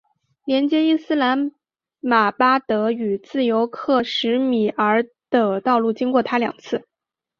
[0.45, 1.51] 连接伊斯兰
[1.99, 6.87] 马巴德与自由克什米尔的道路经过它两次。